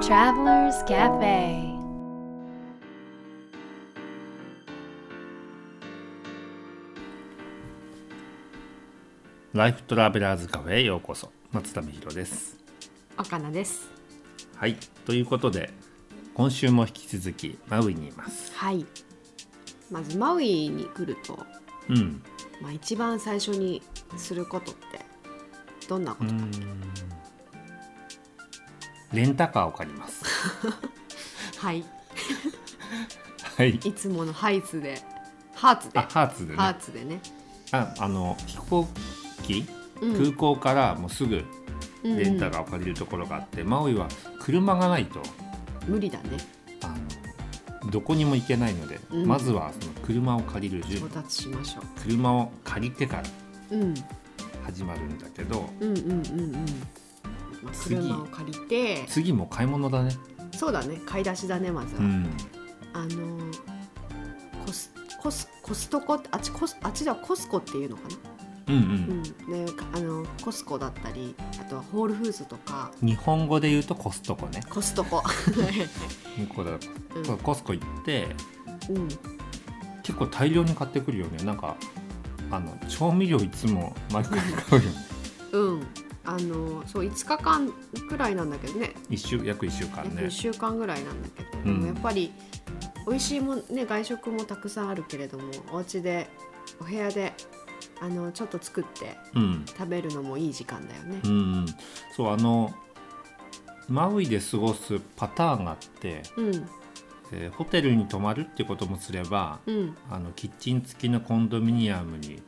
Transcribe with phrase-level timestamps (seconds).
[0.00, 1.76] Travelers Cafe.
[9.52, 11.32] ライフトラベラーズカフェへようこそ。
[11.50, 12.56] 松田美弘です。
[13.18, 13.90] 岡菜です。
[14.54, 14.76] はい。
[15.04, 15.70] ということで
[16.32, 18.52] 今週も引き続きマウイにいます。
[18.54, 18.86] はい。
[19.90, 21.44] まずマウイに来ると、
[21.88, 22.22] うん。
[22.62, 23.82] まあ、一番最初に
[24.16, 25.04] することって
[25.88, 26.36] どんなことか
[29.12, 30.24] レンタカーを借ります。
[31.58, 31.84] はい。
[33.56, 33.70] はい。
[33.70, 35.00] いつものハイツで。
[35.54, 35.98] ハーツで。
[35.98, 36.58] あハーツでね。
[36.58, 37.20] ハーツでね。
[37.72, 38.88] ああの飛行
[39.42, 39.66] 機、
[40.00, 40.16] うん。
[40.16, 41.44] 空港からもうすぐ
[42.04, 42.18] うんうん。
[42.18, 44.08] レンタカーを借りるところがあって、マウイは
[44.40, 45.20] 車がないと。
[45.86, 46.38] 無理だね。
[46.82, 46.88] あ
[47.84, 49.26] のどこにも行けないので、うん。
[49.26, 53.22] まずはその車を借りる準調備達しましょ車を借りてから
[53.70, 53.94] う、うん、
[54.64, 56.66] 始まるんだけどうんうんうんうん
[57.62, 59.04] まあ、次車を借りて。
[59.08, 59.32] 次。
[59.32, 60.10] も買い物だね。
[60.56, 61.00] そうだね。
[61.06, 62.30] 買い出しだねまずは、うん。
[62.92, 63.52] あの
[64.66, 66.14] コスコスコストコ？
[66.14, 68.16] ってあっちコスあっちではコスコっていうのかな？
[68.68, 69.22] うんうん。
[69.50, 72.90] うん、であのコスコだったりあとはホールフーズとか。
[73.02, 74.62] 日本語で言うとコストコね。
[74.68, 75.22] コストコ。
[76.38, 76.72] 向こうだ
[77.24, 78.28] とコスコ行って
[78.88, 79.08] うん、
[80.02, 81.76] 結構大量に買ってくるよねなんか
[82.50, 84.96] あの調味料いつも毎回買うよね
[85.52, 85.86] うん、
[86.28, 87.72] あのそう5日間
[88.08, 88.92] くらいなんだけどね。
[89.08, 91.64] 一週約1週間約ね1週間ぐらいなんだけど、うん。
[91.64, 92.32] でもやっぱり
[93.06, 96.28] 美味しいもんね外食もたくさんあるけれどもお家で
[96.80, 97.32] お部屋で
[98.02, 99.64] あのちょっと作ってうん。
[99.66, 101.20] 食べるのもいい時間だよね。
[101.24, 101.28] う。
[101.28, 101.66] ん。
[102.14, 102.74] そうあの
[103.88, 106.68] マウイで過ごすパターンがあって、うん。
[107.32, 109.96] えーホテルに泊まるってこともすればうん。
[110.10, 112.42] あのキッチン付きのコンドミニアムに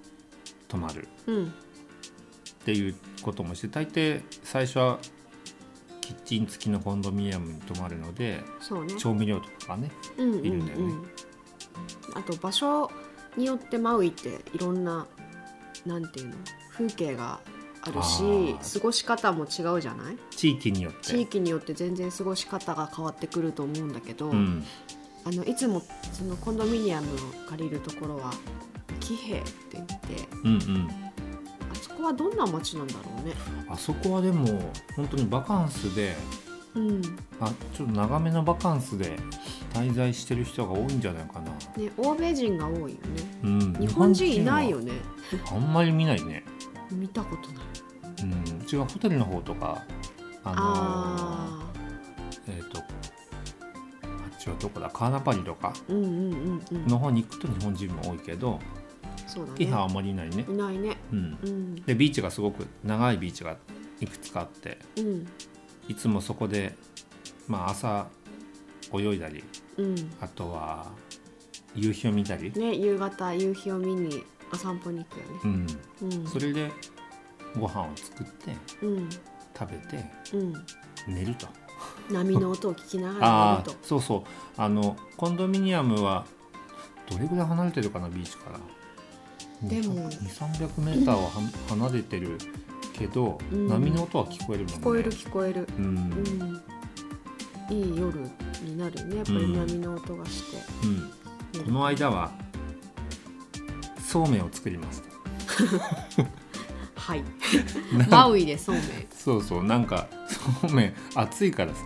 [0.68, 1.08] 泊まる。
[1.26, 1.54] うん
[2.62, 4.98] っていうこともして大抵最初は
[6.00, 8.42] キッチン付きのコンドミニアムに泊まるのでね。
[8.98, 10.84] 調味料とかねうんうんいるんだよね。
[10.84, 11.10] うん
[12.14, 12.90] あと場所
[13.36, 15.06] によってマウイっていろんな
[15.86, 16.34] なんていうの？
[16.72, 17.40] 風景が
[17.82, 20.18] あるし過ごし方も違うじゃない？
[20.30, 20.98] 地域によって。
[21.02, 24.64] 地域によって全然過ごし方が変わってくると思うんだけど、うん、
[25.24, 25.82] あのいつも
[26.12, 27.18] そのコンドミニアムを
[27.48, 28.32] 借りるところは
[28.98, 29.96] キヘって言って
[30.44, 30.88] うんうん
[32.00, 33.34] こはどんな街なんだろうね。
[33.68, 34.46] あそこはでも
[34.96, 36.16] 本当にバカンスで
[36.74, 37.02] うん
[37.40, 39.16] あちょっと長めのバカンスで
[39.72, 41.50] 滞在してる人が多いんじゃないかな、
[41.82, 42.96] ね、欧米人が多いよね。
[43.42, 44.98] うん、日本人いないよねね。
[45.50, 46.44] あんまり見ないね、
[46.90, 47.64] 見たことない。
[48.22, 48.26] う
[48.58, 49.82] ん、うちはホテルの方とか
[50.44, 54.90] あのあーえっ、とあっちはどこだ？
[54.90, 55.72] カーナパリとか。
[55.88, 58.58] の方に行くと日本人も多いけど
[59.30, 60.96] そうだキハはあまりいないねいないね。
[61.12, 63.56] うんうんでビーチがすごく長いビーチが
[64.00, 65.26] いくつかあってうん
[65.88, 66.74] いつもそこで、
[67.48, 68.06] まあ、朝
[68.92, 69.42] 泳いだり
[69.76, 69.94] うん。
[70.20, 70.90] あとは
[71.74, 75.66] 夕日を見たり、ね夕方夕日を見にお散歩に行くよね。
[76.00, 76.26] うん、うん。
[76.26, 76.70] それで
[77.58, 79.08] ご飯を作ってうん
[79.58, 80.04] 食べて
[80.34, 80.54] うん。
[81.06, 81.46] 寝ると
[82.10, 83.76] 波の音を聞きながらああ寝ると。
[83.82, 84.22] そうそう
[84.56, 86.26] あのコンドミニアムは
[87.08, 88.60] どれぐらい離れてるかなビーチから
[89.62, 91.30] でも2 3 0 0メーターはは
[91.68, 92.38] 離れてる
[92.94, 95.68] けど、うん波の音は聞こえるもんね聞こえる聞こえる。
[95.78, 96.62] うん、うん。
[97.70, 98.18] いい夜
[98.62, 99.16] になるね。
[99.16, 100.58] やっぱり波の音がして。
[101.56, 102.30] うん、この間は
[104.02, 105.02] そうめんを作りまし
[106.16, 106.24] た
[106.96, 107.24] はい。
[107.96, 108.84] なマウイでそうめん。
[109.10, 110.08] そうそうなんか
[110.60, 111.80] そうめん暑いからさ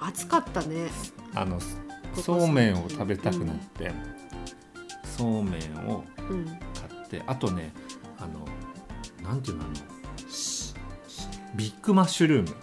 [0.00, 0.88] 暑かったね。
[1.34, 1.58] あの
[2.14, 3.90] そうめんを食べたくなって、
[5.04, 6.46] そうめんをうん。
[7.18, 7.72] 買ってあとね
[8.18, 8.46] あの
[9.22, 9.74] なんていうのあの
[10.28, 10.74] しし
[11.54, 12.56] ビッグマッシュルーム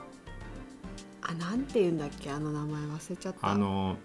[1.21, 3.47] あなんて言うんだっけあの名前忘れちゃった。
[3.47, 3.95] あの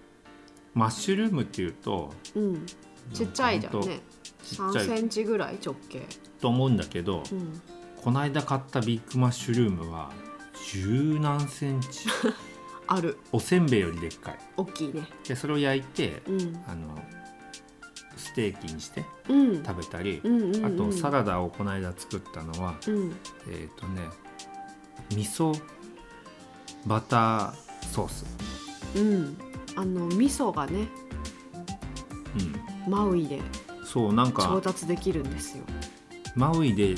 [0.75, 2.66] マッシュルームっていうとうん。
[3.13, 4.01] ちっちゃいじゃんね。
[4.43, 6.03] ちっちゃ3セいンチぐらい直径。
[6.41, 7.60] と思うんだけど、うん。
[8.03, 10.13] この間買ったビッグマッシュルームは
[10.72, 12.09] 十何センチ
[12.87, 13.19] ある。
[13.33, 15.09] おせんべいよりでっかい大きいね。
[15.27, 16.63] でそれを焼いてうん。
[16.66, 17.16] あのス
[18.36, 19.65] テーキにしてうん。
[19.65, 20.21] 食べたり。
[20.62, 23.16] あとサラダをこの間作ったのはうん。
[23.50, 24.03] えっ、とね
[25.10, 25.59] 味噌
[26.84, 28.24] バターソース、
[28.97, 29.38] うん。
[29.74, 30.88] あの味噌がね、
[32.86, 33.41] うん、マウイで
[33.84, 35.65] そうなん調か達できるんですよ。
[36.34, 36.94] マウイで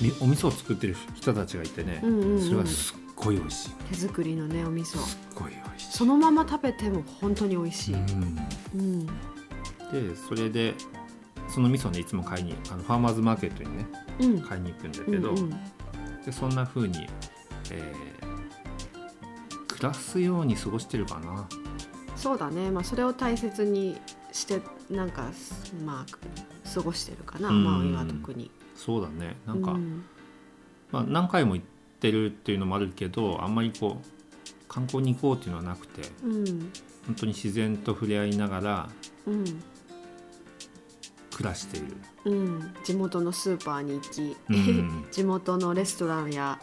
[0.00, 4.98] みお味噌を作ってる人たちがいてね、それはすっごい美味しい手作りのねお味噌。
[4.98, 7.94] すっごい美味しいそのまま食べても本当に美味しい。
[7.94, 8.38] うん
[8.74, 9.06] うん。
[9.92, 10.74] でそれで
[11.48, 13.86] その味噌ねいつも買いにあのファーマーズマーケットにね
[14.20, 14.40] うん。
[14.42, 15.50] 買いに行くんだけど、うんうん。
[16.24, 17.06] でそんな風に、
[17.70, 18.16] えー
[19.76, 21.46] 暮らすように過ごしてるかな。
[22.16, 23.98] そうだね、まあ、それを大切に
[24.32, 25.30] してなんか
[25.84, 27.64] まあ過ごしてるかな、うん。
[27.64, 28.50] マウイは特に。
[28.74, 29.36] そうだね。
[29.46, 30.04] なんか、うん。
[30.90, 31.66] まあ、何回も行っ
[32.00, 34.06] てるっていうのもあるけどあんまりこう
[34.66, 36.72] 観光に行こうっていうのはなくてうん。
[37.06, 38.88] 本当に自然と触れ合いながら
[39.26, 39.44] うん
[41.36, 41.86] 暮らしている、
[42.24, 45.04] うん、地元のスーパーに行き、うん。
[45.12, 46.58] 地元のレストランや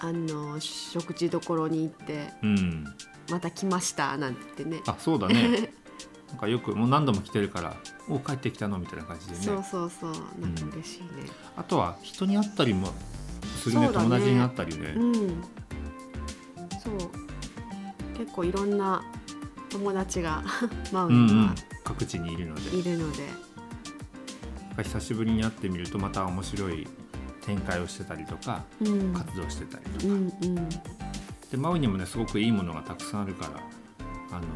[0.00, 2.84] あの食事どころに行ってうん、
[3.30, 4.82] また来ましたなんて言ってね。
[4.88, 5.72] あそうだね。
[6.30, 7.76] なんかよくもう何度も来てるから
[8.10, 9.38] 「お帰ってきたの?」みたいな感じでね。
[9.38, 10.12] そうそうそう。
[10.40, 11.08] なんか嬉しいね。
[11.56, 12.92] あとは人に会ったりも
[13.62, 13.86] するね。
[13.86, 13.92] ね。
[13.92, 14.94] 友達に会ったりね。
[14.96, 15.14] うん。
[16.82, 18.18] そう。
[18.18, 19.00] 結構いろんな
[19.70, 20.42] 友達が
[20.92, 21.38] マウイにはうん。
[21.38, 21.54] うん、
[21.84, 22.76] 各地にいるので。
[22.76, 23.47] いるので、
[24.82, 26.86] 久しぶりに会ってみるとまた面白い
[27.42, 29.12] 展開をしてたりとかうん。
[29.12, 30.68] 活動してたりとか、うんうん。
[31.50, 33.60] でマウイにもねすごくいいものがたくさんあるから
[34.36, 34.46] あの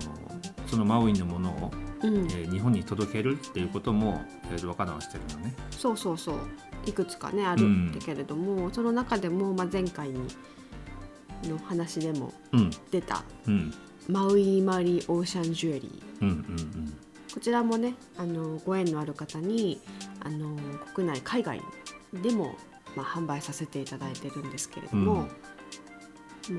[0.66, 1.70] そのマウイのものを、
[2.02, 2.14] うん。
[2.26, 4.20] えー日本に届けるっていうことも、
[4.52, 5.54] えー、若菜はしてるのね。
[5.70, 6.36] そうそうそう。
[6.86, 7.92] いくつかねあるん。
[7.92, 10.20] だけれども、その中でも、まあ、前回に
[11.44, 12.70] の話でもうん。
[12.90, 13.72] 出たうん。
[14.08, 16.22] マウイマリオーシャンジュエリー。
[16.22, 16.94] うんうん
[17.32, 19.80] こちらもねあのご縁のある方に
[20.20, 20.56] あの
[20.94, 21.60] 国内海外
[22.12, 22.56] でも、
[22.96, 25.28] まあ、販売させていただいてるんですけれども、もう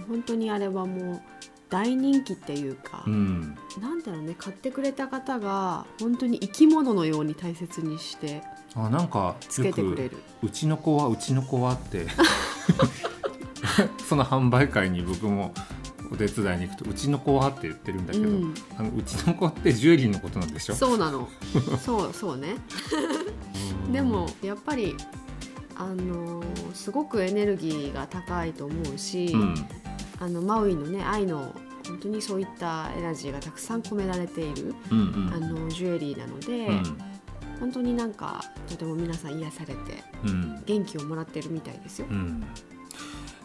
[0.08, 1.22] 本当にあれはもう
[1.70, 3.14] 大人気っていうか、うん。
[3.14, 8.44] うんなんだろうね買ってくれた方が本当に生き物のように大切にして
[8.76, 10.18] あなんかつけてくれる。
[10.44, 12.06] うちの子はうちの子はって
[14.08, 15.54] その販売会に僕も
[16.14, 18.54] お手伝いに行くとうちの子はって言ってるんだけど、うん。
[18.78, 20.76] あのうちの子ってジュエリーのことなんでしょ？
[20.76, 21.28] そうなの。
[21.84, 22.56] そうそうね。
[23.92, 24.96] でもやっぱり
[25.76, 26.46] あのー
[26.76, 29.56] すごくエネルギーが高いと思うし、うん。
[30.20, 31.54] あのマウイのね愛の
[31.88, 35.34] 本当にそういったエナジーがたくさん込められているうんうん。
[35.34, 36.84] あのジュエリーなので、うん。
[37.60, 40.64] 本当になんかとても皆さん癒されてうん。
[40.66, 42.08] 元気をもらってるみたいですよ。
[42.10, 42.44] うん。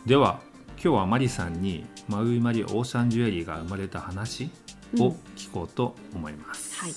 [0.05, 0.41] では
[0.81, 4.49] 今日はマリさんにマウイマリオーシャンジュエリーが生まれた話
[4.97, 6.77] を聞こうと思います。
[6.77, 6.93] はい。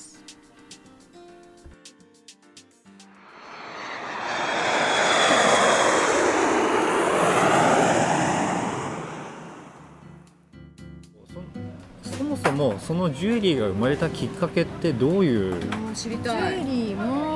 [12.04, 15.60] そもそもそのジュエリーが生まれたきっかけってどういう？
[15.96, 17.31] 知りジュエリーも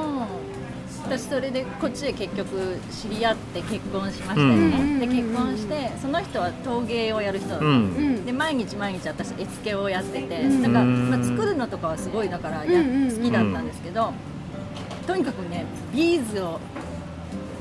[1.17, 4.99] 私それでこっちで結局知り合って結婚しましたよね、うん。
[4.99, 7.87] で結婚してその人は陶芸をやる人だった、うん。
[8.17, 10.61] んで毎日毎日私絵付けをやってて、うん。
[10.61, 14.11] だかまあ、作るのとかはすごいだからや、好きだったんですけど、
[15.07, 16.59] とにかくねビーズを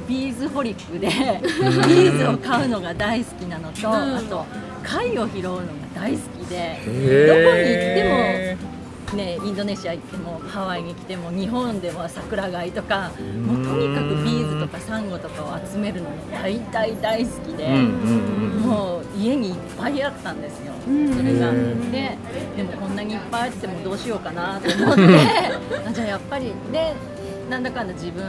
[0.08, 4.44] ビーズ holic でビーズを買うのが大好きなのと、あと
[4.82, 5.62] 貝を拾うのが
[5.94, 8.73] 大好きでどこに行っても
[9.12, 13.10] ね、インドネシア行ってもハワイに来ても日本でも桜貝とか
[13.46, 21.52] もうとにかくビーズとかサンゴとかを集めるのが大大大好きで、うんうんうんもう家にいっぱいあったんですよ、うんそれが。
[21.52, 22.16] で
[22.56, 25.02] でもこんなにいっぱいあってもどうしようかなと思って。
[25.86, 26.94] あじゃあやっぱりで
[27.50, 28.24] なんだかんだ自分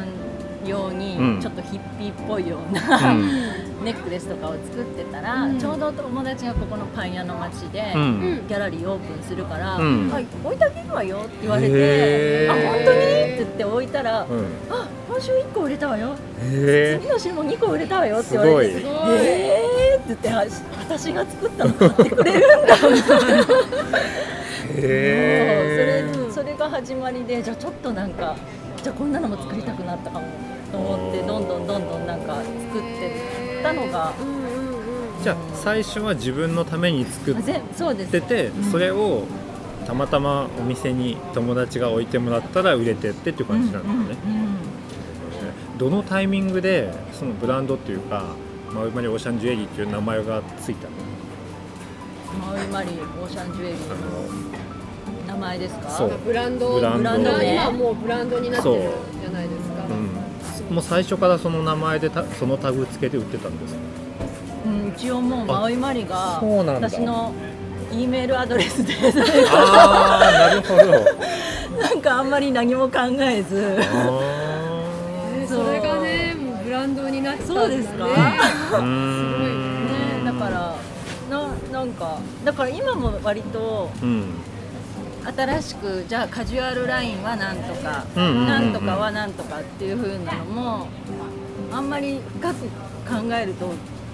[0.65, 1.39] 用にうん。
[1.41, 3.29] ちょっとヒッピーっぽいような、うん
[3.85, 5.59] ネックレスとかを作ってたら、うん。
[5.59, 7.93] ちょうど友達がここのパン屋の町で。
[7.95, 8.43] うん。
[8.47, 10.11] ギャラリーオープンするから、うん。
[10.11, 12.51] あ置いてあげるわよって言われへて、ー。
[12.51, 14.45] あ本当にって言って置いたら、うん。
[14.69, 18.93] あ今週1個売れたわよ、へ次の週も2個売れたわよって言われて、すごい。
[18.93, 20.43] えーって言って、あ
[20.79, 21.73] 私が作ったの。
[21.73, 22.75] 買ってくれるんだ。
[22.75, 23.45] みたいな。
[24.77, 28.35] えそうそれそれが始まりでじゃあちょっとなんか
[28.81, 30.27] じゃあこんなのも作りたくなったかも
[30.71, 34.13] と思ってどんどんどんどんなんか作ってったのが。
[34.19, 34.65] うんうんうん
[35.23, 38.63] じゃあ最初は自分のために作っててうん。
[38.71, 39.23] それを
[39.87, 43.95] たまたまお店に友達が置いてもらったら売れてってっていう感じなんだね、
[44.25, 44.55] うんうんうん
[45.77, 48.23] どのタイミングでそのブランドっていうか
[48.71, 50.93] マウイマリオーシャンジュエリーっていう名前がついたの？
[52.47, 53.79] マウイマリーオーシャンジュエリー
[55.27, 56.07] の名前ですか？
[56.23, 56.75] ブランド。
[56.75, 58.91] ブランドブランドね今もうブランドになってる
[60.75, 63.79] もう最初からその名前でたそのタグつけて売ってたんですか？
[64.65, 66.89] うん、一応もうマウイマリがそうなんだ。
[66.89, 67.31] 私の
[67.93, 68.93] E メールアドレスで。
[69.49, 70.91] ああなるほど。
[71.81, 73.77] なんかあんまり何も考えず。
[73.79, 74.19] あ
[75.47, 77.61] それがね、もうブランドになったんだね。
[77.61, 78.05] そうですか？
[78.05, 79.87] ーうーん。
[80.25, 80.31] ね。
[80.31, 80.75] だから
[81.29, 84.33] ななんかだから今も割とうん
[85.25, 90.87] 新しくじゃあカジュアルラインはなんとか、なんとかはなんとかっていう風なのも
[91.71, 92.67] あんまり深く
[93.07, 93.67] 考えると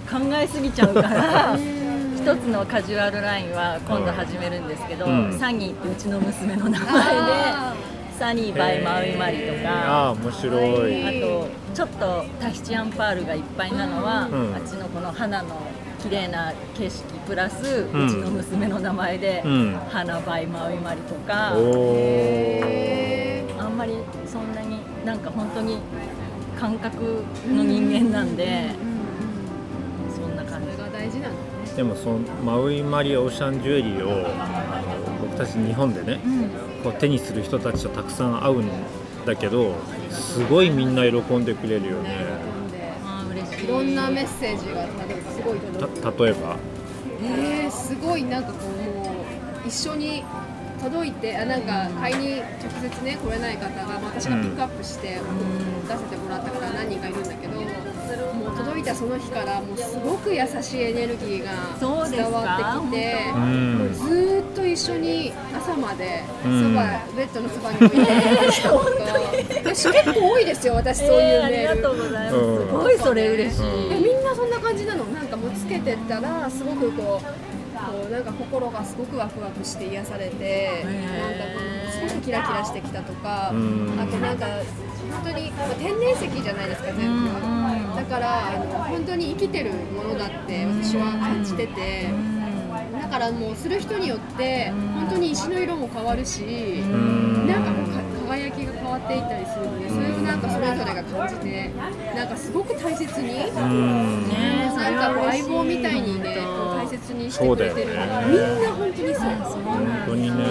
[0.09, 1.57] 考えすぎちゃうから
[2.21, 5.37] 一つのカジュアルラインは今度始めるんですけど、うん。
[5.39, 7.73] サニーってうちの娘の名前であ
[8.19, 11.23] サニーバイマウイマリとあかあ面白い。
[11.23, 14.55] あとちょっとタヒチアンパールがいっぱいなのは、うん。
[14.55, 15.61] あっちのこの花の
[16.01, 19.79] 綺麗な景色プラス、ううんちの娘の名前で、うん。
[19.89, 21.55] 花バイマウイマリとか、あ
[23.67, 23.93] んまり
[24.25, 25.77] そんなになんか本当に
[26.59, 28.69] 感覚の人間なんで、
[30.13, 31.41] そんな感じそれが大事なのね
[31.75, 36.19] でもそのマウイマリオーシャンジュエリーをあの僕たち日本でね
[36.83, 38.69] こう手にする人たちとたくさん会うん
[39.25, 39.75] だけど
[40.09, 42.60] すごいみんな喜んでくれるよね
[43.65, 46.57] 喜んなメッセージがすごい届例えば？
[47.23, 49.11] えー、すごいなんかこうも
[49.65, 50.23] う一緒に
[50.81, 55.19] 届いてあなんか買いに直接ね来れない方が、まあ、私がピックアップして、
[55.87, 57.53] 出せてもらった方何人かいるんだけど
[58.33, 61.51] もう届いたその日からもうすごく優しいエネルギーが
[62.09, 63.93] 伝わってきてうん。
[63.93, 65.31] ずーっと一緒に
[65.71, 68.83] 朝までそば、うんベッドのそばに置いてくれた人とか
[69.63, 71.81] 私結構多いですよ私そういうえーあり。
[71.81, 72.67] がとうございます、うん。
[72.67, 73.93] すごいそれ嬉しい、うん。
[73.93, 75.05] えみんなそんな感じなの。
[75.05, 83.47] なんかもうつけてったらすごくこうこうなんか心がすごくワクワクして癒されてなんかこうすごくキラキラしてきたとか。
[83.47, 84.45] あとうんなんか
[85.11, 87.29] 本当にまあ天然石じゃないですか全部
[87.95, 92.03] だからあの本当に生きてるものだって私は感じてて。
[92.03, 92.30] だ
[93.11, 97.45] からもうする人によって本当に石の色も変わるしん。
[97.47, 97.99] なんかもうか
[98.29, 101.69] 輝きが変わっていったりするのでそれをなんかそれぞれが感じて
[102.15, 104.29] なんかすごく大切にうん。
[104.29, 109.25] ねなんかこう相棒みたいにね大切にしてくれてるのが、みんな本当にそう。
[109.63, 110.45] 本当にね。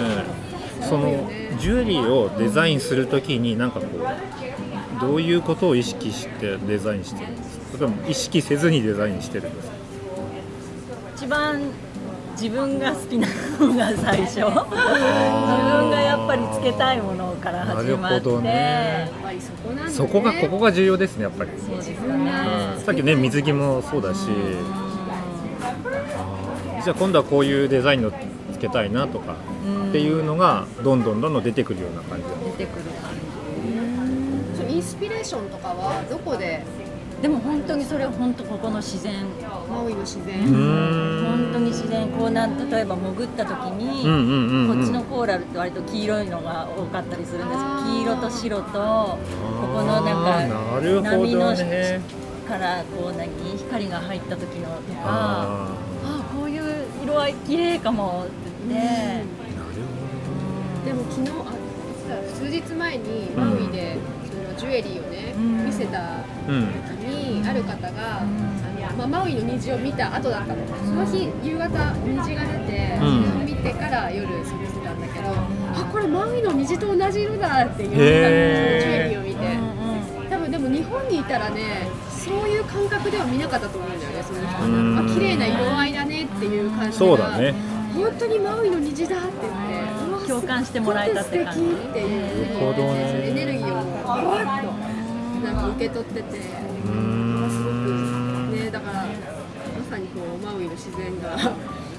[0.81, 7.65] そのジュエリーをデザインするときになんかこうどういうことを意識してデザインしてるんですか？
[7.65, 9.75] それとも意識せずにデザインしてるんですか？
[11.15, 11.61] 一番
[12.33, 13.27] 自分が好きな
[13.59, 14.35] のが最初。
[14.35, 19.11] 自分がやっぱりつけたいものから始まって、なるほどね。
[19.89, 22.31] そこがここが重要ですねやっぱり、そうですかね、
[22.77, 22.81] うん。
[22.81, 24.27] さっきね水着もそうだし、
[26.83, 29.35] じゃあ今度はこういうデザインのつけたいなとか
[29.89, 32.25] っていうのがどんどんどんどん出てくるような感じ
[32.57, 32.85] 出てくる
[34.69, 36.80] インスピレーションとかはどこでじ
[37.21, 39.13] でも本当にそれは本当ここの自然。
[39.69, 44.77] マウイの自然、本当に自然こうなん例えば潜った時に、うんうんうんうん。
[44.77, 47.59] こっちのコーラルって割と黄色いのが多かったりするんです。
[47.85, 49.17] 黄色と白とこ
[49.61, 52.01] このなんか波のどね。
[52.47, 55.69] からこう何光が入った時のとかあ
[56.03, 56.63] あこういう
[57.01, 58.31] 色合い綺麗かもって
[58.67, 59.25] 言って、ーなる
[60.85, 61.53] でも昨日あ
[62.35, 63.95] 数日前にマウイで
[64.29, 65.65] そのジュエリーをね、うん。
[65.65, 70.57] 見せたにある方が、あのまあ、マウイの虹を見た後だったの。
[70.85, 73.23] その日夕方虹が出て、うん。
[73.23, 84.99] それを見てから夜過ごしてたんだけど、あこれマウイの虹と同じ色だって言ってたのそのジュエリーを見て、多分でも日本にいたらねそういう感覚では見なかったと思うんだよねその人うん。
[84.99, 87.05] あ綺麗な色合いだねっていう感じが。
[87.05, 87.53] そうだね。
[87.93, 91.59] 本当にマウイの虹だって言って共感してもらえたって感じ。
[91.59, 93.29] っていうなるほどね。
[93.29, 94.17] エネルギーをふわ
[94.59, 94.90] っと
[95.43, 96.37] なんか受け取ってて。
[96.37, 98.51] うーん。
[98.51, 99.07] ねだからま
[99.89, 101.35] さにこうマウイの自然が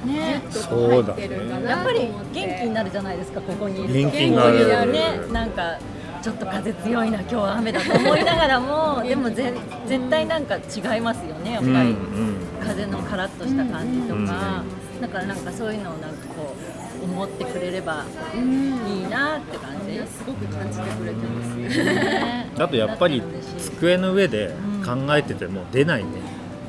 [0.05, 0.43] ね。
[0.49, 3.95] ッとこう入ってるんだなやっぱり元気になるじゃないですかここにいると。
[3.95, 4.93] 元気になる。
[4.93, 5.79] ねなんか
[6.23, 9.53] ちょっと風強いな今日は雨だと思いながらも でもぜ
[9.87, 14.63] 絶対なんか違いますよねやっぱり、うんうん風のカラッとした感じとか、
[15.01, 16.72] だからなんかそういうのをなんかこう
[17.03, 18.05] 思ってくれれば
[18.35, 23.23] うんいいなって感じ、すごく感じてくれてますあとやっぱり
[23.59, 24.55] 机の上で
[24.85, 26.11] 考えてても出ないね。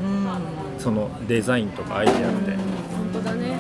[0.02, 0.80] うん。
[0.80, 2.26] そのデザインとかアイデアって。
[2.26, 3.58] 本当だね。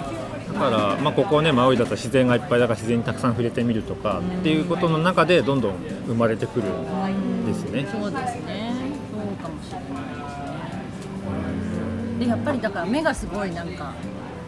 [0.53, 7.87] だから、まあ、ここねマウイだったら自然がいっぱいだから自然にたくさん触れてみるとかっていうことの中でどんどん生まれてくるんですね。
[7.91, 8.73] そうですね。
[9.11, 11.77] そうかもしれないです
[12.19, 12.19] ね。
[12.19, 13.93] でやっぱりだから目がすごいなんか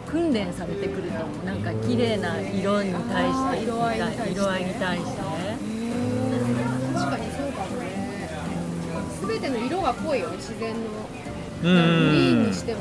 [0.06, 1.58] 訓練されてくると思うなん。
[1.60, 5.10] か綺麗な色に対して色合いに対して色合いに対して
[6.94, 7.86] 確かにそうかもね
[9.28, 10.80] 全ての色が濃いよね自然の
[11.62, 12.46] うグリーンん。
[12.48, 12.80] にしても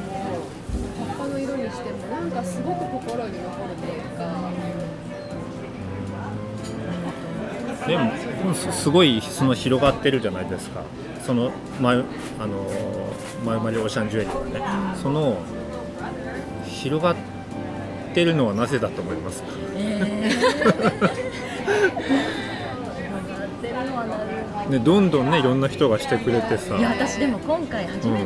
[0.99, 2.31] 葉っぱの色にしてもなん。
[2.31, 4.51] かすごく心に残るというか
[7.87, 8.11] でも
[8.53, 10.81] すすごいその広がってるじゃないですか
[11.25, 12.03] そのマユ
[12.39, 12.65] あの
[13.45, 14.59] マユマリオーシャンジュエリーが
[14.93, 15.37] ねその
[16.85, 17.15] 広がっ
[18.13, 19.47] てるのはなぜだと思いますか？
[19.75, 24.69] えー。
[24.69, 26.75] ね、どんどんねいろんな人がしてくれてさ。
[26.77, 28.23] いや私でも今回初め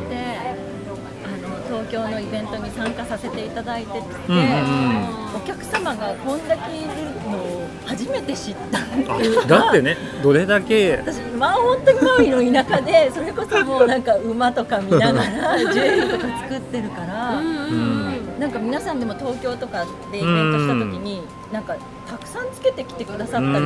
[1.24, 1.30] あ
[1.70, 3.98] の東京のイベントに参加させていただいてて、
[4.28, 5.36] うんうんうん。
[5.36, 6.88] お客様がこんだけいる
[7.30, 8.82] のを初めて知ったっ
[9.18, 21.76] ていうあだってねどれだけ私まあ本当にマウイの田舎でそれこそもうなんか馬とか見ながら ジュエリーとか作ってるから、うんなんか皆さんでも東京とかでイベントした時になんか
[22.08, 23.60] たくさんつけてきてくださったりとかう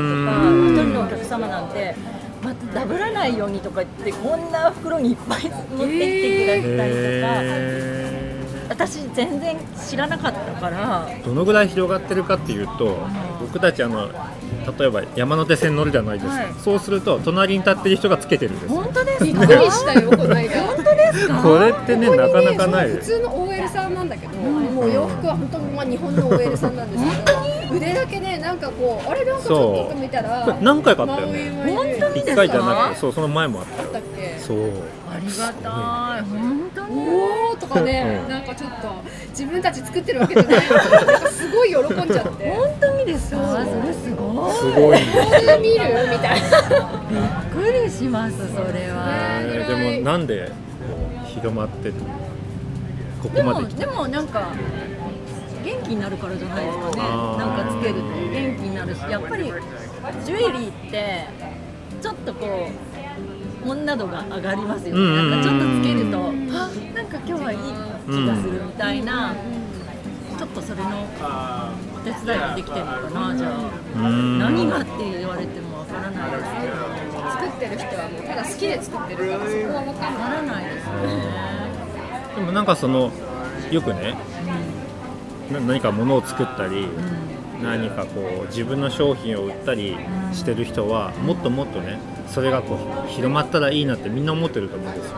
[0.52, 0.74] ん。
[0.74, 1.94] 一人のお客様なんて
[2.42, 7.34] またダブらないようにとか言ってこんな袋にいっぱい持ってきてくれたりとか。
[7.40, 8.34] へ
[8.68, 9.56] 私全然
[9.88, 11.08] 知らなかったから。
[11.08, 12.98] ーどのぐらい広がってるかっていうと
[13.40, 14.08] 僕たちあの
[14.64, 16.54] 例えば山手線乗るじゃないですか、はい。
[16.62, 18.80] そうすると隣に立ってる人がつけてるんですよ。
[18.82, 21.42] 本当ですびっかくりしたよこの間本当ですか？
[21.42, 22.90] これってねここになかなかない。
[22.90, 31.50] 普通の OL さんなんだけど、もう洋服は本当にまあ日本の OL さんなんですけど腕だけねなんかこうあれなんかちょっと見たら何回かあったよね。
[31.74, 34.38] 本当に1回じゃなくてそうその前もあったあったっよけ？
[34.38, 34.70] そう。
[35.10, 37.08] ありがたい本当に。
[37.08, 38.28] おおとかね、うん。
[38.28, 38.88] なんかちょっと
[39.30, 42.50] 自分たち作ってるわけじゃないなんかすごい喜んじゃって。
[42.50, 43.64] 本当にですか？
[43.64, 43.92] それ
[44.64, 46.08] すごいすごいんこですよれ見る？
[46.10, 46.46] みたいな。
[47.10, 49.40] びっくりしますそれは。
[49.42, 50.52] えーでもなんでこ
[51.24, 51.96] う広まってこ
[53.22, 54.48] こでもまででもなんか
[55.64, 56.90] 元気になるからじゃないですかね。
[57.38, 59.44] なんかつけると元気になるしやっぱり
[60.24, 61.26] ジュエリーって
[62.02, 62.68] ちょっとこ
[63.64, 69.34] う女度が上がりますよね、うんうんうんなんかちょっとつけるとあなんか今日はいい気がするみたいな、
[70.38, 73.70] ちょっとそれのお手伝いができてるのかなじゃあ。
[73.96, 77.04] うん何がって言われてもわからないですけど。
[77.34, 80.92] 作ってる人はもうただ好きで作ってるからそこは分からないですね、
[82.36, 83.10] でもなんかその
[83.70, 84.14] よくね
[85.50, 86.88] な何か物を作ったり
[87.62, 89.96] 何かこう自分の商品を売ったり
[90.32, 95.16] してる人はもっともっとねそれがこう広まったらいいなってみんな思ってると思うんですよ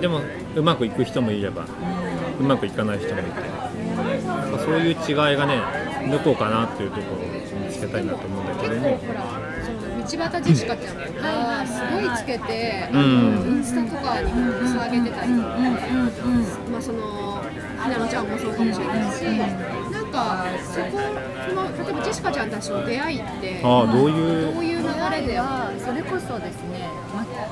[0.00, 0.20] でも
[0.56, 1.66] うまくいく人もいれば
[2.38, 3.30] うまくいかない人もいて
[4.64, 5.60] そういう違いがね
[6.10, 7.24] どこかなっていうところを
[7.66, 8.98] 見つけたいなと思うんだけども
[10.00, 10.96] 道端ジェシカちゃん。
[10.96, 13.00] とかすごいつけて、うん。
[13.00, 15.70] インスタとかにも載せ上げてたりとかね、
[16.72, 17.42] まあその
[17.84, 19.22] ひなのちゃんもそうかもしれないし、
[19.92, 20.98] なんかそこ
[21.48, 26.88] その例えばジェシカちゃんたちの出会いってああどういうどういう流れではそれこそですね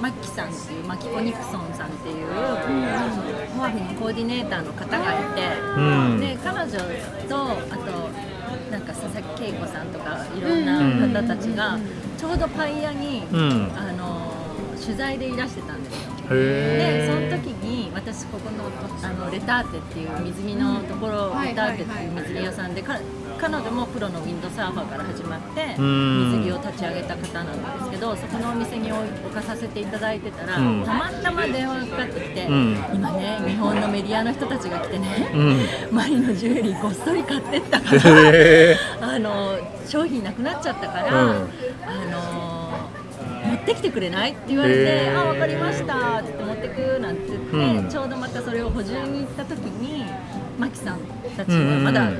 [0.00, 2.26] マキさんっていうマキコ・ニクソンさんっていう
[3.56, 5.42] ホアフのコーディネーターの方がいて、
[5.76, 5.80] う
[6.14, 6.20] ん。
[6.20, 6.70] で彼女
[7.28, 11.78] とあとなんか佐々木恵子さんとかいろんな方たちが
[12.16, 13.72] ちょうどパイヤに、うん。
[13.76, 14.32] あの
[14.80, 16.12] 取材でいらしてたんですよ。
[16.30, 17.57] へでそのえ時に
[17.98, 18.70] 私ここの
[19.02, 22.98] あのレターテっていう水着のところ、はいレターテっていう水着屋さんでか
[23.38, 26.42] 彼女もプロのウィンドサーファーから始まってうん。
[26.42, 30.84] 水着を立ち上げた方なんですけどそこのお店に置かさせていただいてたら、うん。
[30.84, 32.76] たまたま電話がかかってきて、うん。
[32.94, 35.96] 今ね日本のメディアの人たちが来てね、うん。
[35.96, 38.02] マリのジュエリーごっそり買ってったから
[39.02, 41.30] あの商品なくなっちゃったから、うん。
[41.30, 42.37] あの持
[43.72, 44.32] ってきてくれない？
[44.32, 47.88] って言われてへー「あ分かりました」って持ってくなんて言って、うん。
[47.88, 50.04] ちょうどまたそれを補充に行った時に
[50.58, 50.98] マキさん
[51.36, 52.10] たちはまだ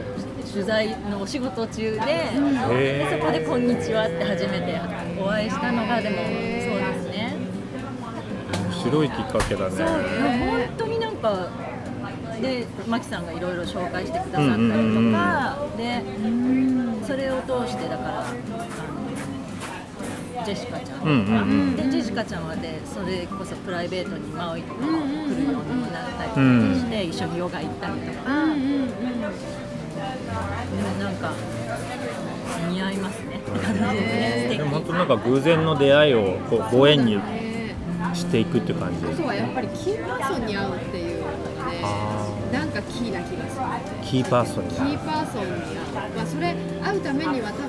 [0.52, 4.80] 取材のお仕事中で,、でそこで「こんにちは」って初めて
[5.20, 7.36] お会いしたのがでもそうですね。
[8.70, 9.70] 面白いきっかけだね。
[9.70, 9.96] そう本
[10.78, 11.48] 当になんか
[12.40, 16.02] でマキさんがいろいろ紹介してくださったりとか、で
[17.04, 18.24] それを通してだから
[20.44, 20.98] ジェシカちゃん。
[20.98, 21.76] とか、うんうんうん。
[21.76, 28.88] でジェシカちゃんはでそれこそプライベートにマウイとか来るようにもなったりとかして、一緒にヨガ行ったりとか、うん
[30.98, 31.32] なんか
[32.70, 33.40] 似合いますね。
[33.44, 37.74] 素敵 でも本当なんか偶然の出会いをこうご縁にね
[38.14, 39.06] していくっていう感じ。
[39.06, 41.26] あとはやっぱりキーパーソンに会うっていうの
[41.64, 43.62] がねあなんかキーな気がする。
[44.02, 47.52] キーパーソンにキーパーソンに会う、まあ、それ会うためには多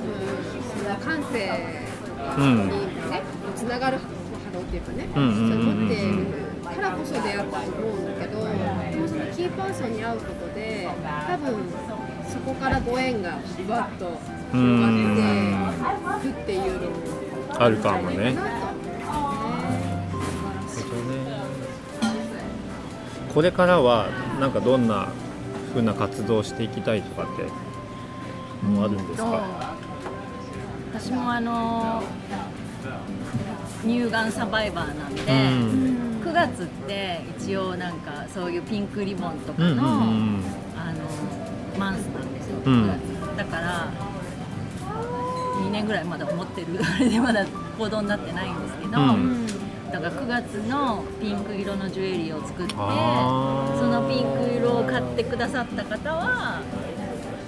[0.82, 1.89] その感性
[2.26, 2.68] とかに
[3.10, 3.22] ね
[3.56, 5.22] つながる波動っていうかね、うん。
[5.22, 5.30] うん。
[5.30, 5.38] うん。
[5.38, 5.48] うん。
[5.48, 6.26] それ持っている
[6.64, 8.18] からこそ出会ったと思うん。
[8.18, 8.38] だけど
[9.36, 10.88] キーパーソンに会うことで
[11.26, 11.54] 多分
[12.28, 13.32] そこからご縁が
[13.66, 14.20] ふわっと
[14.52, 14.92] 広がっ
[16.22, 16.96] ていくっていうのも
[17.58, 18.36] あるかもね
[23.34, 24.08] これからは
[24.40, 24.50] なん。
[24.52, 24.88] かどん。
[24.88, 25.08] な
[25.70, 27.44] 風な活動をしていきたいとかって
[28.66, 28.96] もうあるん。
[29.08, 29.69] ですとか
[31.00, 32.02] 私もあの
[33.82, 36.20] 乳がんサバイバーなんで、うん。
[36.22, 39.86] 9月って一応なんかそういうピンクリボンとかの,、うんうんう
[40.36, 40.42] ん。
[40.76, 42.84] あのマンスなんですよ、うん。
[42.84, 42.86] 9
[43.32, 43.36] 月。
[43.38, 43.88] だから
[45.62, 46.66] 2年ぐらいまだ思ってる。
[46.84, 47.46] あれでまだ
[47.78, 49.46] 行動になってないんですけど、うん。
[49.90, 52.78] だから9月のピンク色のジュエリーを作ってそ
[53.88, 56.60] のピンク色を買ってくださった方は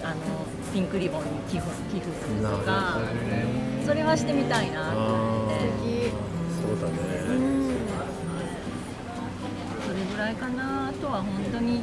[0.03, 3.45] あのピンクリボンに寄付寄付するとかどね。
[3.85, 4.91] それはしてみたいな。
[4.93, 5.59] と思ってあ
[6.63, 6.97] そうだね。
[9.87, 11.83] それぐらいかなあとは本当に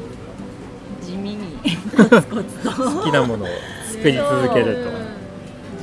[1.03, 1.59] 地味に。
[1.95, 3.47] コツコツと好きなものを
[3.91, 4.89] 作り続けると。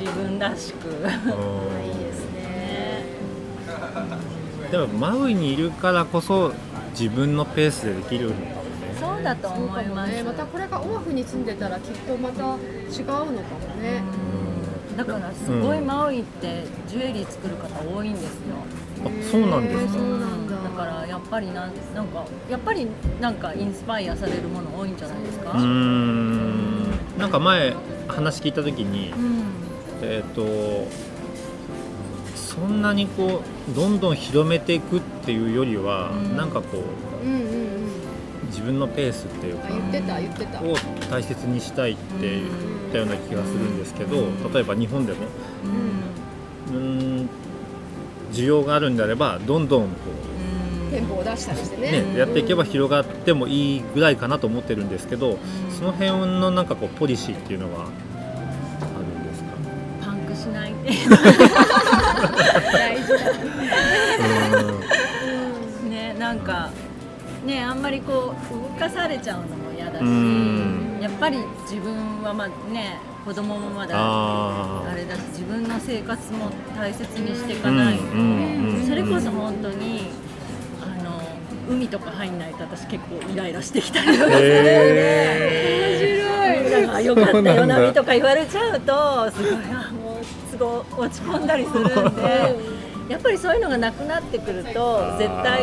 [0.02, 0.88] 自分らしく。
[0.88, 1.08] で
[2.12, 3.04] すね。
[4.70, 6.52] でもマウイにいるからこそ
[6.90, 8.65] 自分のペースでできるのか
[9.26, 10.12] だと思います。
[10.12, 13.32] ねまたこれがオアフに住んでたらきっとまた違うのかも
[13.82, 14.02] ね。
[14.96, 18.56] だからすごいマウイってジュエリー作る方多いんですよ、
[19.04, 19.98] あそうなんですか。
[19.98, 20.62] だ。
[20.62, 22.86] だからやっぱりなんなんかやっぱり
[23.20, 26.90] なんかインスパイアされるもの多いんじゃないですか、うーん。
[27.18, 27.74] なんか前
[28.08, 29.42] 話聞いた時にうん。
[30.02, 30.46] えっ、と
[32.34, 36.36] そんなにこうどんどん広めていくっていうよりは、うん。
[36.38, 36.78] なんかこ
[37.22, 37.65] ううんうんうん
[38.56, 40.62] 自分のペースっていうかあ言ってた言ってた。
[40.62, 40.74] を
[41.10, 42.42] 大切にしたいって言っ
[42.90, 44.16] たような気がするんですけど
[44.54, 45.18] 例えば日本でも
[46.70, 46.76] うん。
[46.76, 47.28] うーん
[48.32, 49.88] 需要があるんであればどんどんこ
[50.82, 50.90] うん。
[50.90, 55.38] 店舗を出したりしてね、やっていけば広がってもいいぐらいかなと思ってるんですけど
[55.70, 57.88] その辺のなんかこうポリシーっていうのはあ
[59.00, 59.50] るんですか？
[60.04, 60.72] パンクしない
[67.46, 70.98] ねあんまりこう動かされちゃうのも嫌だしうん。
[71.00, 78.04] やっぱり自分はまあね子供もまだああれだし自分の生活も大切にしていあかないと、
[78.86, 80.10] それこそ本当に
[80.80, 81.20] あの
[81.68, 84.18] 海とか入んないと私結構イライラしてきたりとか。
[84.18, 85.62] するんで。
[85.62, 91.80] へなんかよかったよ波とか言われちゃうとすごいあもうすごい落ち込んだりする
[92.10, 92.76] んで。
[93.08, 95.60] やっぱりそういうのがなくなってくると絶対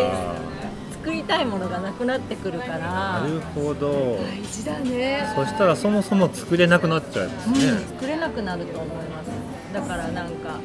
[1.03, 2.79] 作りたいものがなくなってくるから。
[2.79, 4.19] なるほど。
[4.23, 5.33] 大事だね。
[5.35, 9.27] そしたらそもそも作れなくなっちゃうんですうん、ね、作れなくなると思います。
[9.73, 10.59] だからなんか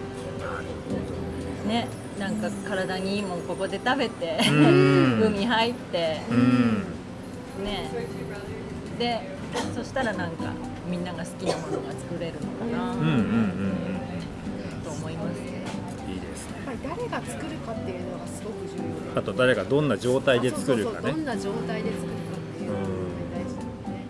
[1.66, 1.88] ね
[2.20, 5.22] なんか体にいいもんここで食べてうん。
[5.24, 6.84] 海入ってうん。
[7.64, 7.90] ね。
[8.96, 9.36] で
[9.74, 10.52] そしたらなんか
[10.88, 14.82] みんなが好きなものが作れるのかな、うんうんうんうん。
[14.84, 15.47] と思います
[16.82, 19.20] り誰が作るかっていうのがすごく重要で。
[19.20, 21.12] あと誰がどんな状態で作るかね。
[21.12, 24.06] どんな状態で作るかっていうのが大事だよね。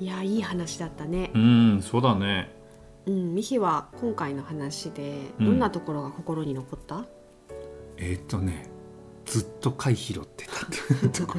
[0.00, 1.30] いやいい話だったね。
[1.34, 2.54] う、んそうだね。
[3.06, 7.06] うん、ミヒは今回の話でうんどんなところが心に残った、
[8.00, 8.68] えっ、とね
[9.24, 11.20] ずっと貝拾ってたって。
[11.20, 11.38] とこ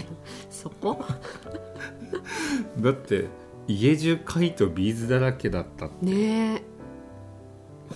[0.49, 1.03] そこ？
[2.79, 3.27] だって
[3.67, 6.05] 家中貝とビーズだらけだったって。
[6.05, 6.71] ねえ。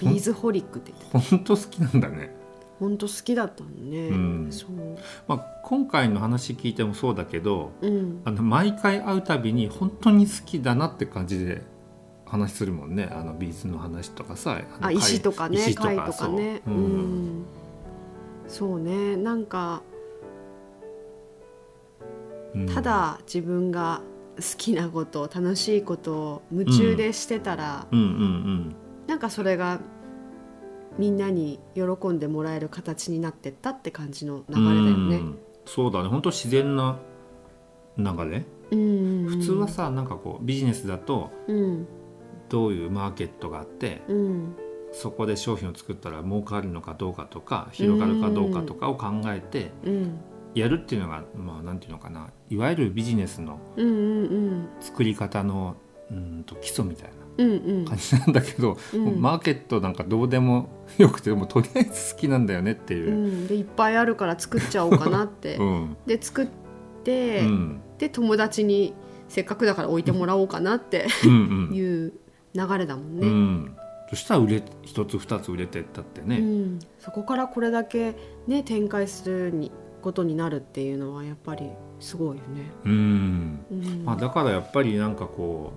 [0.02, 2.36] ビーズホリックって言って本当好きなんだね、
[2.82, 4.48] 本当好きだったのね、うん。
[4.52, 4.70] そう。
[5.26, 8.22] まあ、今回の話聞いてもそうだけどうん。
[8.26, 11.62] あの毎回会うたびに本当に好きだなって感じで
[12.26, 13.08] 話するもんね。
[13.10, 16.62] あのビーズの話とかさあ石とかね石貝とかね。
[16.66, 16.74] そう。
[16.74, 17.46] う、うんん
[18.48, 19.16] そうね。
[19.16, 19.84] なんか
[22.54, 22.66] うん。
[22.68, 24.02] ただ自分が
[24.38, 28.00] 好きなこと楽しいことを夢中でしてたら、うん。
[28.00, 28.76] うん
[29.08, 29.80] なんかそれが
[30.98, 35.18] みんなに喜んでもらえる形になってったって感じの流れだよね。
[35.18, 35.40] うん。
[35.66, 36.10] そうだね。
[36.10, 36.98] 本当自然な
[37.98, 39.26] 流れ、うん。
[39.28, 41.88] 普通はさなんかこうビジネスだとうん。
[42.50, 44.56] どういうマーケットがあってうん
[44.96, 50.20] そこで商品を作ったら儲かるのかどうかとか広がるかどうかとかを考えてうん。
[50.56, 52.30] やるっていうのがまあなんていうのかな。
[52.50, 55.76] いわゆるビジネスのうんうん作り方の
[56.10, 57.86] うんと基礎みたいなうんうん。
[57.86, 59.06] 感じなんだけど、うん。
[59.06, 63.12] もうマーケットなんかどうでもよくてもうとりあえず好きなんだよねっていう。
[63.12, 63.14] う。
[63.14, 63.48] ん。
[63.48, 65.98] でいっぱいあるから作っちゃおうかなって、 うん。
[66.06, 66.48] で作っ
[67.04, 67.82] て、うん。
[67.98, 68.94] で友達に
[69.28, 71.76] せっかくだから置いてもらおうかなってうんうん。
[71.76, 72.14] いう
[72.54, 73.72] 流れだもんうね。
[74.16, 78.16] ん、そしたら売れ一つ二つ売れてったってね、うん、そこからこれだけ
[78.48, 79.72] ね展開するに
[80.06, 82.72] ことになるっていうのはやっぱりすごいよね。
[82.84, 83.66] うん。
[83.72, 84.06] うん。
[84.06, 85.74] まあ、だからやっぱりなんかこ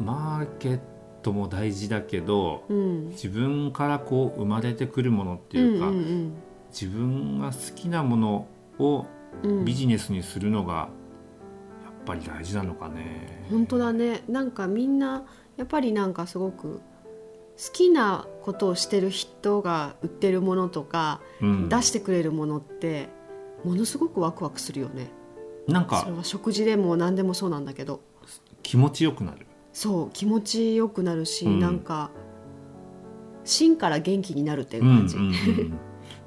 [0.00, 0.80] うマーケッ
[1.22, 3.08] トも大事だけどうん。
[3.10, 6.32] 自分からこう生まれてくるものっていうか、ん
[6.70, 8.46] 自分が好きなもの
[8.80, 9.06] を
[9.44, 9.64] うんうん。
[9.64, 10.88] ビジネスにするのがや
[11.90, 13.46] っぱり大事なのかね。
[13.48, 14.24] 本当だね。
[14.28, 15.24] なんかみんな
[15.56, 16.80] やっぱりなんかすごく
[17.56, 21.68] 好きなことをしてる人が売ってるものとか、うん。
[21.68, 23.08] 出してくれるものって
[23.64, 25.10] ものすごくワクワクするよね。
[25.68, 28.00] なんかそれは食事でも何でもそうなんだけど。
[28.62, 29.46] 気持ちよくなる。
[29.72, 31.60] そう気持ちよくなるし、うん。
[31.60, 32.10] なんか
[33.44, 35.78] 芯から元気になるっていううん感じ、うんうん。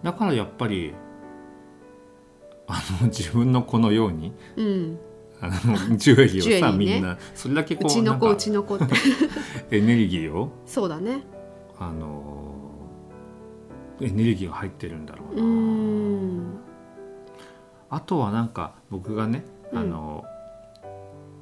[0.03, 0.93] だからやっぱり
[2.67, 4.99] あの自分の子のようにうん
[5.41, 6.77] あのジュエリーをさね。
[6.77, 7.17] みんな。
[7.33, 8.85] それだけこううちの子うちの子って。
[9.71, 11.23] エネルギーをそうだね。
[11.77, 12.53] あの
[14.01, 16.57] エネルギーが入ってるんだろううな、ん。
[17.89, 19.79] あとはなんか僕がね、うん。
[19.79, 20.25] あの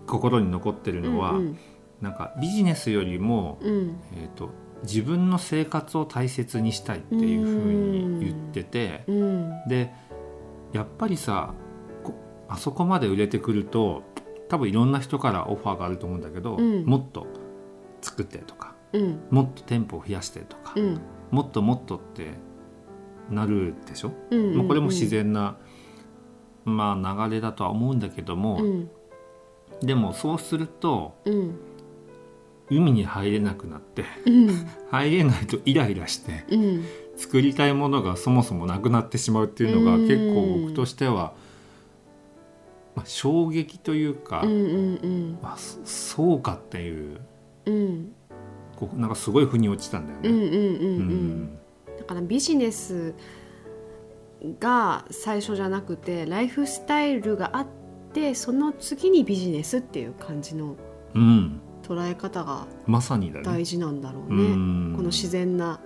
[0.07, 1.57] 心に残ってるのは、うん
[2.01, 3.95] なんかビジネスよりも、うん。
[4.13, 4.49] えー、と
[4.83, 9.67] 自分の生活を大切にしたいっていうふうに言ってて、うん。
[9.69, 9.93] で
[10.73, 11.72] やっぱりさこ
[12.53, 14.03] あそこまで売れてくると
[14.47, 16.85] 多分いろんな人からオファーがあると思うんだけど、うん。
[16.85, 17.25] もっと
[18.01, 19.19] 作ってとかうん。
[19.31, 21.01] もっと店舗を増やしてとか、うん。
[21.31, 22.33] もっともっとって
[23.31, 25.57] なるでしょ、うんまあ、これも自然な、
[26.65, 28.89] まあ、流れだとは思うんだけども、うん。
[29.81, 31.55] でもそうするとうん。
[32.69, 34.67] 海に入れなくなってうん。
[34.91, 36.85] 入れないとイライラしてうん。
[37.15, 40.07] 作りたいものがそもそもなくなってしまうっていうのがうん。
[40.07, 41.33] 結構僕としては、
[42.95, 47.19] まあ、衝撃というか、うんうんまあ、そそうかっていう
[47.65, 48.13] うん。
[48.75, 50.29] こうなんかすごい腑に落ちたんだよね。
[50.29, 51.43] うんうんうんううん。
[51.43, 51.57] ん
[51.97, 53.13] だからビジネス
[54.59, 57.67] が最初じゃなくてライフスタイルがあっ
[58.13, 60.75] てその次にビジネスっていう感じの
[61.13, 61.59] うん。
[61.83, 63.45] 捉え方がまさにだね。
[63.45, 64.55] 大事なんだろううね。
[64.55, 64.93] ん。
[64.95, 65.79] この自然な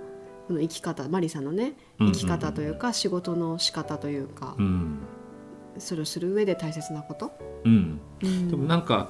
[0.48, 2.12] この生き方マリさんのねうん。
[2.12, 4.56] 生き方というか仕事の仕方というか。
[4.58, 5.00] うん
[5.80, 7.32] それをする上で大切なこと？
[7.66, 8.50] うん、うん。
[8.50, 9.10] でもなんか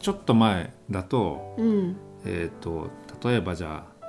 [0.00, 1.96] ちょっと前だと,、うん。
[2.24, 2.90] えー、と
[3.28, 4.06] 例えばじゃあ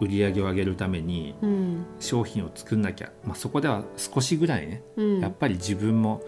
[0.00, 1.86] 売り上げを上げるためにうん。
[1.98, 5.20] 商品を作んなきゃ、まあ、そこでは少しぐらいね、うん。
[5.20, 6.22] やっぱり自分も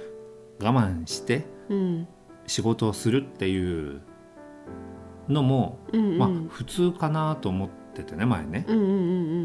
[0.61, 2.09] 我慢してうん。
[2.47, 4.01] 仕事をするっていう
[5.29, 8.89] のも、うんまあ、普通かなと思っててね前ね、うんうんう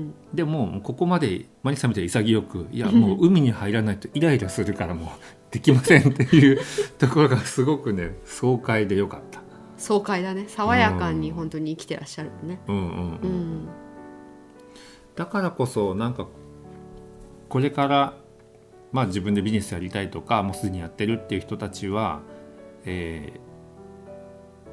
[0.06, 5.10] んでもここまでマリさんみたいに潔くいやもう海に入らないとイライラするからもう
[5.58, 6.60] できませんっていう
[7.00, 9.42] ところがすごくね爽快でよかった。
[9.78, 10.46] 爽快だね。
[10.48, 12.60] 爽やかに本当に生きてらっしゃるね。
[12.68, 12.76] うん。
[12.76, 13.68] うんううんん。
[15.16, 16.28] だからこそなんか
[17.50, 18.14] これから、
[18.92, 22.22] まあ、自分でビジネスやりたいとかもうすでにやってるっていう人たちは、
[22.86, 23.34] え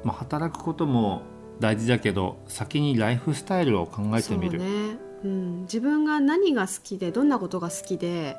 [0.03, 1.23] ーまあ、働くことも
[1.59, 4.59] 大事だけど先にライフスタイルを考えてみる。
[4.59, 8.35] そうね、うん、自分が何が好きでどんなことが好きで、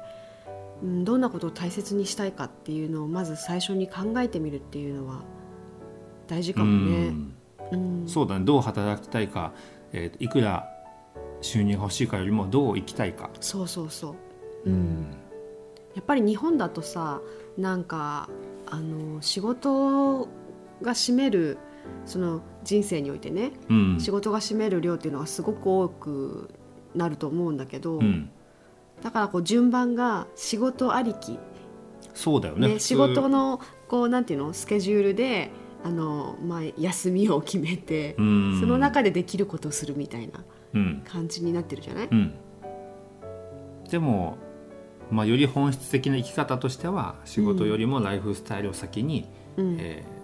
[0.83, 5.23] うん、どんなことを大切にしたいかっていうのをまず最初に考えてみるっていうのは
[6.27, 7.09] 大事かもね。
[7.09, 7.35] うん。
[7.73, 8.09] うん。
[8.09, 8.45] そうだね。
[8.45, 9.53] どう働きたいか、
[9.93, 10.69] えーといくら
[11.43, 14.17] 収入が欲しいかよりもどう生きたいか、そうそうそ
[14.65, 15.07] う、うん。
[15.95, 17.21] やっぱり日本だとさ
[17.57, 18.29] なんか
[18.67, 20.29] あの仕事
[20.83, 21.59] が占める
[22.05, 24.01] その人生においてね、うん。
[24.01, 26.51] 仕事が占める量っていうのがすごく多く
[26.95, 28.31] なると思うんだけど、うん
[29.03, 31.39] だからこう順番が仕事ありき、
[32.15, 34.53] そうだよねね、仕事のこうなんていうの？
[34.53, 35.51] スケジュールで
[35.85, 38.61] あの、まあ、休みを決めて、うん。
[38.61, 41.03] その中でできることをするみたいなうん。
[41.07, 42.35] 感じになってるじゃない、うん、
[43.89, 44.39] でも、
[45.11, 49.77] まあ、より本質的な生き方としては仕事よりもライフスタイルを先に、うん。
[49.79, 50.17] えー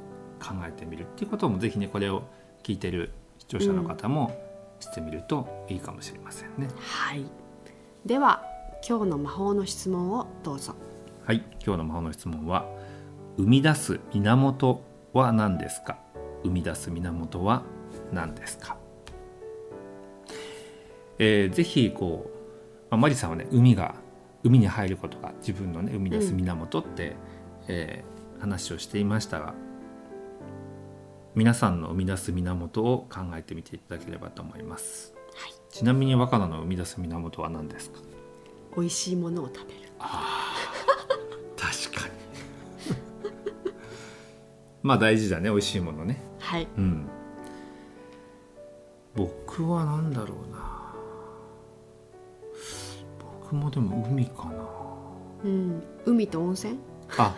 [0.43, 2.25] 考えてみるっていうこともぜひねこれを
[2.65, 4.37] 聞いてる視聴者の方も
[4.81, 6.67] してみるといいかもしれませんね。
[6.81, 7.25] はい、
[8.05, 8.43] では
[8.87, 10.75] 今日の魔法の質問をどうぞ。
[11.25, 12.67] はい今日の魔法の質問は
[13.39, 15.99] 「生み出す源は何ですか?」
[16.43, 17.63] 「生み出す源は
[18.13, 18.77] 何ですか?」
[21.19, 22.31] えーぜひこう、
[22.91, 23.95] まあ、マリさんはね海が
[24.43, 27.17] 海に入ることが自分のね生み出す源って、
[27.69, 29.55] えー話をしていましたが
[31.37, 38.01] 皆さんの生み出す源を考えてみていただければと思います、はいちなみに若菜の生み出す源は何ですか？
[38.77, 39.81] 美味しいものを食べる。
[39.99, 40.11] 確
[42.01, 42.13] かに
[44.83, 46.67] まあ大事だね美味しいものねはい。
[46.77, 47.07] うん
[49.15, 50.95] 僕は何だろうな
[53.43, 54.53] 僕もでも海かな
[55.45, 56.79] うん、海と温泉？
[57.19, 57.35] あ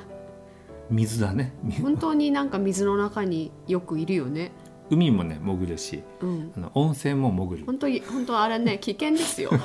[0.90, 4.53] 水だねみ本当になんか水の中によくいるよね。
[4.90, 6.53] 海もね潜るしうん。
[6.57, 9.51] あの温泉も潜る本当に本当あれね危険ですよ。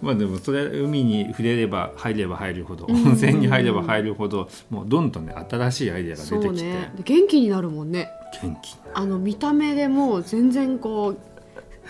[0.00, 8.08] まあでもそれ海に触れれば入れば入るほど、温泉に入れば入るほどもうどんどんね新しいアイデアが出てきて、ね、元気になるもんね。
[8.42, 11.18] 元気あの見た目でもう全然こう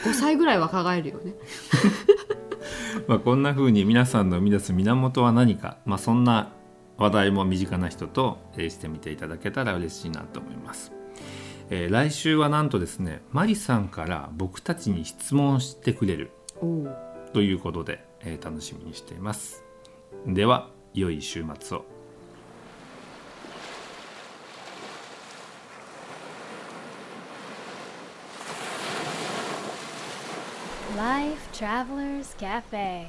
[0.09, 1.35] 5歳ぐらい若返るよね。
[3.07, 6.51] まあこんなふうに皆さんの生み出す源は何か、まあ、そんな
[6.97, 10.93] 話題も身近な人としてみていただけたら嬉しいなと思います。
[11.71, 16.31] えー、来週はなんとですねマリさんから僕たちに質問してくれる。
[17.33, 19.65] ということで、えー、楽しみにしています。
[20.27, 21.85] では良い週末を
[30.97, 33.07] 「Life Travelers Cafe」